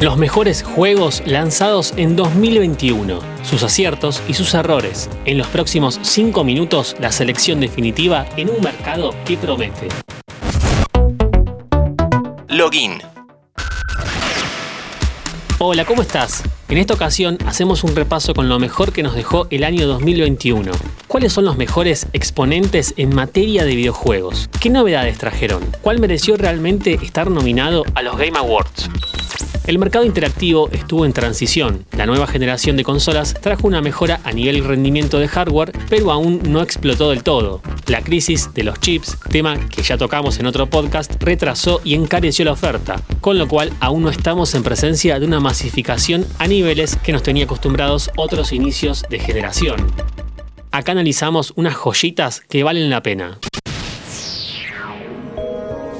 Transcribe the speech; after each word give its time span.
Los 0.00 0.16
mejores 0.16 0.62
juegos 0.62 1.24
lanzados 1.26 1.92
en 1.96 2.14
2021, 2.14 3.18
sus 3.42 3.64
aciertos 3.64 4.22
y 4.28 4.34
sus 4.34 4.54
errores. 4.54 5.10
En 5.24 5.38
los 5.38 5.48
próximos 5.48 5.98
5 6.02 6.44
minutos, 6.44 6.94
la 7.00 7.10
selección 7.10 7.58
definitiva 7.58 8.24
en 8.36 8.48
un 8.48 8.60
mercado 8.60 9.12
que 9.24 9.36
promete. 9.36 9.88
Login. 12.46 13.02
Hola, 15.58 15.84
¿cómo 15.84 16.02
estás? 16.02 16.44
En 16.68 16.78
esta 16.78 16.94
ocasión 16.94 17.36
hacemos 17.46 17.82
un 17.82 17.96
repaso 17.96 18.34
con 18.34 18.48
lo 18.48 18.60
mejor 18.60 18.92
que 18.92 19.02
nos 19.02 19.16
dejó 19.16 19.48
el 19.50 19.64
año 19.64 19.88
2021. 19.88 20.70
¿Cuáles 21.08 21.32
son 21.32 21.44
los 21.44 21.56
mejores 21.56 22.06
exponentes 22.12 22.94
en 22.98 23.12
materia 23.12 23.64
de 23.64 23.74
videojuegos? 23.74 24.48
¿Qué 24.60 24.70
novedades 24.70 25.18
trajeron? 25.18 25.64
¿Cuál 25.82 25.98
mereció 25.98 26.36
realmente 26.36 27.00
estar 27.02 27.32
nominado 27.32 27.82
a 27.96 28.02
los 28.02 28.16
Game 28.16 28.38
Awards? 28.38 28.88
El 29.68 29.78
mercado 29.78 30.06
interactivo 30.06 30.70
estuvo 30.72 31.04
en 31.04 31.12
transición. 31.12 31.84
La 31.94 32.06
nueva 32.06 32.26
generación 32.26 32.78
de 32.78 32.84
consolas 32.84 33.34
trajo 33.34 33.66
una 33.66 33.82
mejora 33.82 34.18
a 34.24 34.32
nivel 34.32 34.64
rendimiento 34.64 35.18
de 35.18 35.28
hardware, 35.28 35.72
pero 35.90 36.10
aún 36.10 36.40
no 36.48 36.62
explotó 36.62 37.10
del 37.10 37.22
todo. 37.22 37.60
La 37.86 38.00
crisis 38.00 38.54
de 38.54 38.62
los 38.62 38.80
chips, 38.80 39.18
tema 39.28 39.58
que 39.68 39.82
ya 39.82 39.98
tocamos 39.98 40.38
en 40.38 40.46
otro 40.46 40.70
podcast, 40.70 41.22
retrasó 41.22 41.82
y 41.84 41.96
encareció 41.96 42.46
la 42.46 42.52
oferta, 42.52 43.02
con 43.20 43.36
lo 43.36 43.46
cual 43.46 43.70
aún 43.78 44.04
no 44.04 44.08
estamos 44.08 44.54
en 44.54 44.62
presencia 44.62 45.20
de 45.20 45.26
una 45.26 45.38
masificación 45.38 46.24
a 46.38 46.46
niveles 46.46 46.96
que 46.96 47.12
nos 47.12 47.22
tenía 47.22 47.44
acostumbrados 47.44 48.10
otros 48.16 48.54
inicios 48.54 49.04
de 49.10 49.18
generación. 49.18 49.86
Acá 50.70 50.92
analizamos 50.92 51.52
unas 51.56 51.74
joyitas 51.74 52.40
que 52.40 52.64
valen 52.64 52.88
la 52.88 53.02
pena. 53.02 53.38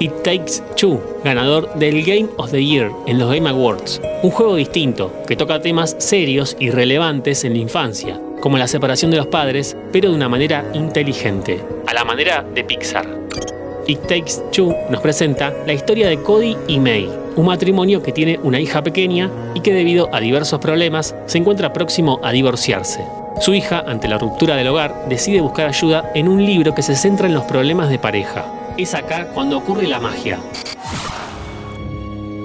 It 0.00 0.12
Takes 0.22 0.62
Two, 0.76 1.00
ganador 1.24 1.74
del 1.74 2.04
Game 2.04 2.28
of 2.36 2.52
the 2.52 2.64
Year 2.64 2.88
en 3.08 3.18
los 3.18 3.34
Game 3.34 3.48
Awards. 3.48 4.00
Un 4.22 4.30
juego 4.30 4.54
distinto, 4.54 5.12
que 5.26 5.34
toca 5.34 5.60
temas 5.60 5.96
serios 5.98 6.56
y 6.60 6.70
relevantes 6.70 7.42
en 7.42 7.54
la 7.54 7.58
infancia, 7.58 8.20
como 8.40 8.58
la 8.58 8.68
separación 8.68 9.10
de 9.10 9.16
los 9.16 9.26
padres, 9.26 9.76
pero 9.90 10.10
de 10.10 10.14
una 10.14 10.28
manera 10.28 10.64
inteligente, 10.72 11.60
a 11.88 11.94
la 11.94 12.04
manera 12.04 12.46
de 12.54 12.62
Pixar. 12.62 13.08
It 13.88 13.98
Takes 14.02 14.34
Two 14.52 14.72
nos 14.88 15.00
presenta 15.00 15.52
la 15.66 15.72
historia 15.72 16.08
de 16.08 16.22
Cody 16.22 16.56
y 16.68 16.78
May, 16.78 17.10
un 17.34 17.46
matrimonio 17.46 18.00
que 18.00 18.12
tiene 18.12 18.38
una 18.40 18.60
hija 18.60 18.84
pequeña 18.84 19.28
y 19.54 19.60
que 19.62 19.74
debido 19.74 20.14
a 20.14 20.20
diversos 20.20 20.60
problemas 20.60 21.16
se 21.26 21.38
encuentra 21.38 21.72
próximo 21.72 22.20
a 22.22 22.30
divorciarse. 22.30 23.04
Su 23.40 23.52
hija, 23.52 23.82
ante 23.84 24.06
la 24.06 24.18
ruptura 24.18 24.54
del 24.54 24.68
hogar, 24.68 25.08
decide 25.08 25.40
buscar 25.40 25.66
ayuda 25.66 26.12
en 26.14 26.28
un 26.28 26.46
libro 26.46 26.72
que 26.72 26.82
se 26.82 26.94
centra 26.94 27.26
en 27.26 27.34
los 27.34 27.44
problemas 27.44 27.88
de 27.90 27.98
pareja 27.98 28.44
es 28.78 28.94
acá 28.94 29.28
cuando 29.34 29.58
ocurre 29.58 29.86
la 29.86 30.00
magia. 30.00 30.38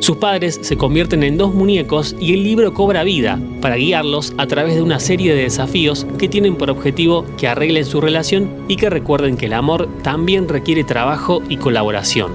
Sus 0.00 0.16
padres 0.16 0.58
se 0.62 0.76
convierten 0.76 1.22
en 1.22 1.38
dos 1.38 1.54
muñecos 1.54 2.14
y 2.18 2.34
el 2.34 2.42
libro 2.42 2.74
cobra 2.74 3.04
vida 3.04 3.38
para 3.62 3.76
guiarlos 3.76 4.34
a 4.36 4.46
través 4.46 4.74
de 4.74 4.82
una 4.82 5.00
serie 5.00 5.34
de 5.34 5.44
desafíos 5.44 6.06
que 6.18 6.28
tienen 6.28 6.56
por 6.56 6.70
objetivo 6.70 7.24
que 7.38 7.48
arreglen 7.48 7.86
su 7.86 8.00
relación 8.00 8.50
y 8.68 8.76
que 8.76 8.90
recuerden 8.90 9.36
que 9.36 9.46
el 9.46 9.54
amor 9.54 9.88
también 10.02 10.48
requiere 10.48 10.84
trabajo 10.84 11.42
y 11.48 11.56
colaboración. 11.56 12.32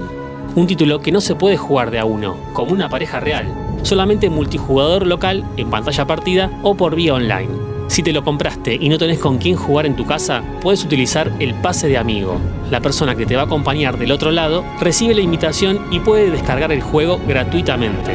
Un 0.56 0.66
título 0.66 1.00
que 1.00 1.12
no 1.12 1.20
se 1.20 1.36
puede 1.36 1.56
jugar 1.56 1.92
de 1.92 2.00
a 2.00 2.04
uno, 2.04 2.36
como 2.54 2.72
una 2.72 2.88
pareja 2.88 3.20
real, 3.20 3.46
solamente 3.82 4.30
multijugador 4.30 5.06
local 5.06 5.44
en 5.56 5.70
pantalla 5.70 6.06
partida 6.06 6.50
o 6.62 6.76
por 6.76 6.96
vía 6.96 7.14
online. 7.14 7.79
Si 7.90 8.04
te 8.04 8.12
lo 8.12 8.22
compraste 8.22 8.78
y 8.80 8.88
no 8.88 8.98
tenés 8.98 9.18
con 9.18 9.38
quién 9.38 9.56
jugar 9.56 9.84
en 9.84 9.96
tu 9.96 10.06
casa, 10.06 10.44
puedes 10.62 10.84
utilizar 10.84 11.32
el 11.40 11.54
pase 11.54 11.88
de 11.88 11.98
amigo. 11.98 12.40
La 12.70 12.80
persona 12.80 13.16
que 13.16 13.26
te 13.26 13.34
va 13.34 13.42
a 13.42 13.44
acompañar 13.46 13.98
del 13.98 14.12
otro 14.12 14.30
lado 14.30 14.64
recibe 14.78 15.12
la 15.12 15.22
invitación 15.22 15.84
y 15.90 15.98
puede 15.98 16.30
descargar 16.30 16.70
el 16.70 16.82
juego 16.82 17.20
gratuitamente. 17.26 18.12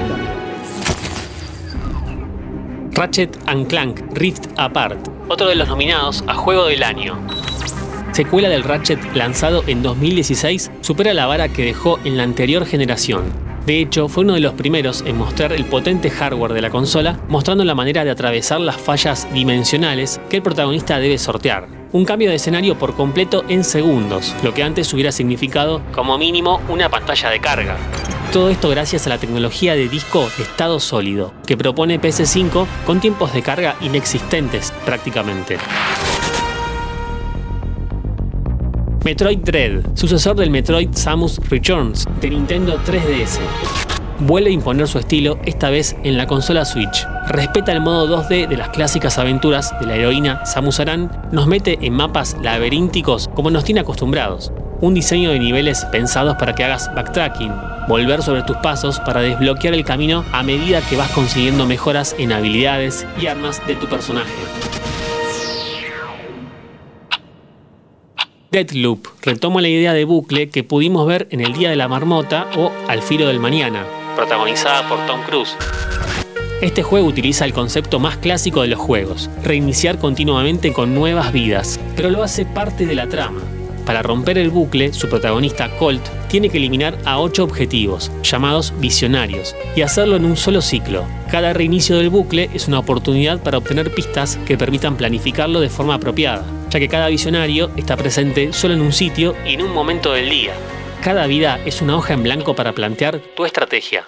Ratchet 2.91 3.37
Clank 3.67 3.99
Rift 4.13 4.47
Apart, 4.55 5.09
otro 5.27 5.49
de 5.49 5.55
los 5.55 5.67
nominados 5.67 6.23
a 6.25 6.35
Juego 6.35 6.67
del 6.67 6.81
Año. 6.81 7.19
Secuela 8.13 8.47
del 8.47 8.63
Ratchet 8.63 9.13
lanzado 9.13 9.61
en 9.67 9.83
2016 9.83 10.71
supera 10.79 11.13
la 11.13 11.25
vara 11.25 11.49
que 11.49 11.65
dejó 11.65 11.99
en 12.05 12.15
la 12.15 12.23
anterior 12.23 12.65
generación 12.65 13.25
de 13.65 13.79
hecho, 13.79 14.07
fue 14.07 14.23
uno 14.23 14.35
de 14.35 14.41
los 14.41 14.53
primeros 14.53 15.03
en 15.07 15.17
mostrar 15.17 15.51
el 15.51 15.65
potente 15.65 16.11
hardware 16.11 16.53
de 16.53 16.61
la 16.61 16.69
consola, 16.69 17.19
mostrando 17.27 17.63
la 17.63 17.73
manera 17.73 18.03
de 18.03 18.11
atravesar 18.11 18.61
las 18.61 18.77
fallas 18.77 19.27
dimensionales 19.33 20.21
que 20.29 20.37
el 20.37 20.43
protagonista 20.43 20.99
debe 20.99 21.17
sortear. 21.17 21.67
Un 21.91 22.05
cambio 22.05 22.29
de 22.29 22.35
escenario 22.35 22.77
por 22.77 22.93
completo 22.95 23.43
en 23.47 23.63
segundos, 23.63 24.35
lo 24.43 24.53
que 24.53 24.61
antes 24.61 24.93
hubiera 24.93 25.11
significado 25.11 25.81
como 25.93 26.17
mínimo 26.17 26.61
una 26.69 26.89
pantalla 26.89 27.31
de 27.31 27.39
carga. 27.39 27.77
Todo 28.31 28.49
esto 28.49 28.69
gracias 28.69 29.07
a 29.07 29.09
la 29.09 29.17
tecnología 29.17 29.73
de 29.73 29.89
disco 29.89 30.29
de 30.37 30.43
estado 30.43 30.79
sólido, 30.79 31.33
que 31.47 31.57
propone 31.57 31.99
PS5 31.99 32.67
con 32.85 32.99
tiempos 32.99 33.33
de 33.33 33.41
carga 33.41 33.77
inexistentes 33.81 34.73
prácticamente. 34.85 35.57
Metroid 39.05 39.37
Dread, 39.37 39.83
sucesor 39.93 40.35
del 40.35 40.49
Metroid 40.49 40.89
Samus 40.93 41.39
Returns 41.47 42.07
de 42.21 42.31
Nintendo 42.31 42.79
3DS. 42.79 43.37
Vuelve 44.21 44.49
a 44.49 44.53
imponer 44.53 44.87
su 44.87 44.97
estilo, 44.97 45.37
esta 45.45 45.69
vez 45.69 45.95
en 46.03 46.17
la 46.17 46.25
consola 46.25 46.65
Switch. 46.65 47.07
Respeta 47.27 47.71
el 47.71 47.81
modo 47.81 48.23
2D 48.23 48.47
de 48.47 48.57
las 48.57 48.69
clásicas 48.69 49.19
aventuras 49.19 49.79
de 49.79 49.85
la 49.85 49.95
heroína 49.95 50.43
Samus 50.47 50.79
Aran, 50.79 51.11
nos 51.31 51.45
mete 51.45 51.77
en 51.83 51.93
mapas 51.93 52.35
laberínticos 52.41 53.29
como 53.35 53.51
nos 53.51 53.63
tiene 53.63 53.81
acostumbrados. 53.81 54.51
Un 54.81 54.95
diseño 54.95 55.29
de 55.29 55.37
niveles 55.37 55.85
pensados 55.91 56.35
para 56.37 56.55
que 56.55 56.63
hagas 56.63 56.89
backtracking, 56.95 57.53
volver 57.87 58.23
sobre 58.23 58.41
tus 58.41 58.57
pasos 58.57 58.99
para 59.01 59.21
desbloquear 59.21 59.75
el 59.75 59.85
camino 59.85 60.25
a 60.31 60.41
medida 60.41 60.81
que 60.81 60.97
vas 60.97 61.11
consiguiendo 61.11 61.67
mejoras 61.67 62.15
en 62.17 62.31
habilidades 62.31 63.05
y 63.21 63.27
armas 63.27 63.61
de 63.67 63.75
tu 63.75 63.85
personaje. 63.85 64.33
Deathloop 68.55 69.07
retoma 69.21 69.59
la 69.59 69.67
idea 69.67 69.91
de 69.91 70.05
bucle 70.05 70.47
que 70.47 70.63
pudimos 70.63 71.05
ver 71.05 71.27
en 71.31 71.41
El 71.41 71.51
Día 71.51 71.69
de 71.69 71.75
la 71.75 71.89
Marmota 71.89 72.47
o 72.57 72.71
Al 72.87 73.01
Filo 73.01 73.27
del 73.27 73.37
Mañana, 73.37 73.83
protagonizada 74.15 74.87
por 74.87 75.05
Tom 75.05 75.19
Cruise. 75.27 75.57
Este 76.61 76.81
juego 76.81 77.05
utiliza 77.05 77.43
el 77.43 77.51
concepto 77.51 77.99
más 77.99 78.15
clásico 78.15 78.61
de 78.61 78.69
los 78.69 78.79
juegos, 78.79 79.29
reiniciar 79.43 79.99
continuamente 79.99 80.71
con 80.71 80.95
nuevas 80.95 81.33
vidas, 81.33 81.81
pero 81.97 82.09
lo 82.09 82.23
hace 82.23 82.45
parte 82.45 82.85
de 82.85 82.95
la 82.95 83.09
trama. 83.09 83.41
Para 83.85 84.01
romper 84.01 84.37
el 84.37 84.51
bucle, 84.51 84.93
su 84.93 85.09
protagonista 85.09 85.69
Colt 85.77 86.07
tiene 86.29 86.47
que 86.47 86.57
eliminar 86.57 86.97
a 87.03 87.19
ocho 87.19 87.43
objetivos, 87.43 88.09
llamados 88.23 88.73
visionarios, 88.79 89.53
y 89.75 89.81
hacerlo 89.81 90.15
en 90.15 90.23
un 90.23 90.37
solo 90.37 90.61
ciclo. 90.61 91.03
Cada 91.29 91.51
reinicio 91.51 91.97
del 91.97 92.09
bucle 92.09 92.49
es 92.53 92.69
una 92.69 92.79
oportunidad 92.79 93.43
para 93.43 93.57
obtener 93.57 93.93
pistas 93.93 94.39
que 94.47 94.57
permitan 94.57 94.95
planificarlo 94.95 95.59
de 95.59 95.69
forma 95.69 95.95
apropiada 95.95 96.45
ya 96.75 96.79
que 96.81 96.89
cada 96.89 97.07
visionario 97.07 97.71
está 97.77 97.95
presente 97.95 98.51
solo 98.51 98.73
en 98.73 98.81
un 98.81 98.91
sitio 98.91 99.33
y 99.45 99.53
en 99.53 99.61
un 99.61 99.73
momento 99.73 100.11
del 100.11 100.29
día. 100.29 100.51
Cada 101.01 101.25
vida 101.25 101.57
es 101.65 101.81
una 101.81 101.95
hoja 101.95 102.13
en 102.13 102.23
blanco 102.23 102.53
para 102.53 102.73
plantear 102.73 103.21
tu 103.33 103.45
estrategia. 103.45 104.03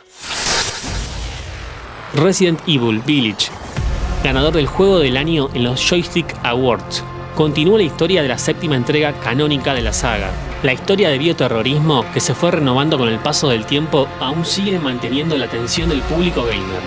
Resident 2.14 2.60
Evil 2.68 3.02
Village, 3.06 3.48
ganador 4.22 4.54
del 4.54 4.68
juego 4.68 5.00
del 5.00 5.16
año 5.16 5.50
en 5.54 5.64
los 5.64 5.80
Joystick 5.80 6.36
Awards, 6.44 7.06
continúa 7.36 7.78
la 7.78 7.86
historia 7.86 8.22
de 8.22 8.28
la 8.28 8.38
séptima 8.38 8.76
entrega 8.76 9.14
canónica 9.22 9.74
de 9.74 9.84
la 9.84 9.94
saga. 9.94 10.30
La 10.62 10.74
historia 10.74 11.08
de 11.08 11.20
bioterrorismo, 11.20 12.04
que 12.14 12.20
se 12.20 12.34
fue 12.34 12.52
renovando 12.52 12.98
con 12.98 13.08
el 13.08 13.20
paso 13.20 13.48
del 13.48 13.66
tiempo, 13.66 14.10
aún 14.20 14.44
sigue 14.44 14.78
manteniendo 14.78 15.38
la 15.38 15.46
atención 15.46 15.88
del 15.88 16.02
público 16.02 16.44
gamer. 16.44 16.82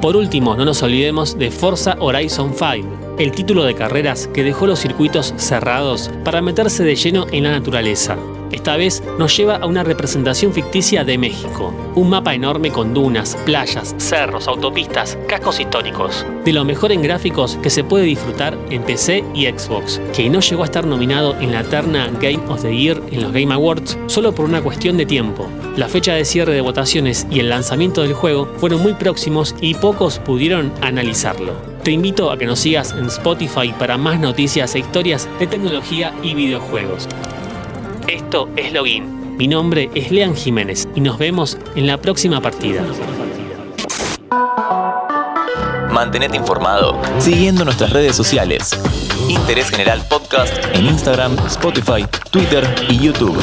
Por 0.00 0.16
último, 0.16 0.56
no 0.56 0.64
nos 0.64 0.82
olvidemos 0.82 1.38
de 1.38 1.50
Forza 1.50 1.96
Horizon 2.00 2.54
5, 2.58 3.01
el 3.18 3.32
título 3.32 3.64
de 3.64 3.74
carreras 3.74 4.28
que 4.32 4.44
dejó 4.44 4.66
los 4.66 4.80
circuitos 4.80 5.34
cerrados 5.36 6.10
para 6.24 6.42
meterse 6.42 6.84
de 6.84 6.96
lleno 6.96 7.26
en 7.30 7.44
la 7.44 7.52
naturaleza. 7.52 8.16
Esta 8.52 8.76
vez 8.76 9.02
nos 9.18 9.34
lleva 9.34 9.56
a 9.56 9.66
una 9.66 9.82
representación 9.82 10.52
ficticia 10.52 11.04
de 11.04 11.16
México, 11.16 11.72
un 11.94 12.10
mapa 12.10 12.34
enorme 12.34 12.70
con 12.70 12.92
dunas, 12.92 13.34
playas, 13.46 13.94
cerros, 13.96 14.46
autopistas, 14.46 15.18
cascos 15.26 15.58
históricos. 15.58 16.26
De 16.44 16.52
lo 16.52 16.62
mejor 16.62 16.92
en 16.92 17.02
gráficos 17.02 17.58
que 17.62 17.70
se 17.70 17.82
puede 17.82 18.04
disfrutar 18.04 18.58
en 18.68 18.82
PC 18.82 19.24
y 19.34 19.46
Xbox, 19.46 20.00
que 20.14 20.28
no 20.28 20.40
llegó 20.40 20.62
a 20.62 20.66
estar 20.66 20.86
nominado 20.86 21.34
en 21.40 21.52
la 21.52 21.64
terna 21.64 22.10
Game 22.20 22.42
of 22.48 22.60
the 22.60 22.76
Year 22.76 23.00
en 23.10 23.22
los 23.22 23.32
Game 23.32 23.54
Awards 23.54 23.98
solo 24.06 24.34
por 24.34 24.44
una 24.44 24.60
cuestión 24.60 24.98
de 24.98 25.06
tiempo. 25.06 25.48
La 25.76 25.88
fecha 25.88 26.12
de 26.12 26.26
cierre 26.26 26.52
de 26.52 26.60
votaciones 26.60 27.26
y 27.30 27.40
el 27.40 27.48
lanzamiento 27.48 28.02
del 28.02 28.12
juego 28.12 28.46
fueron 28.58 28.82
muy 28.82 28.92
próximos 28.92 29.54
y 29.62 29.74
pocos 29.74 30.18
pudieron 30.18 30.72
analizarlo. 30.82 31.71
Te 31.82 31.90
invito 31.90 32.30
a 32.30 32.38
que 32.38 32.46
nos 32.46 32.60
sigas 32.60 32.92
en 32.92 33.06
Spotify 33.06 33.74
para 33.76 33.98
más 33.98 34.20
noticias 34.20 34.72
e 34.76 34.78
historias 34.78 35.28
de 35.40 35.48
tecnología 35.48 36.14
y 36.22 36.32
videojuegos. 36.32 37.08
Esto 38.06 38.48
es 38.54 38.72
Login. 38.72 39.36
Mi 39.36 39.48
nombre 39.48 39.90
es 39.92 40.12
Lean 40.12 40.36
Jiménez 40.36 40.86
y 40.94 41.00
nos 41.00 41.18
vemos 41.18 41.58
en 41.74 41.88
la 41.88 41.96
próxima 41.96 42.40
partida. 42.40 42.84
Mantenete 45.90 46.36
informado 46.36 47.00
siguiendo 47.18 47.64
nuestras 47.64 47.90
redes 47.90 48.14
sociales. 48.14 48.70
Interés 49.28 49.68
General 49.70 50.00
Podcast 50.08 50.54
en 50.74 50.86
Instagram, 50.86 51.36
Spotify, 51.48 52.06
Twitter 52.30 52.64
y 52.88 52.98
YouTube. 52.98 53.42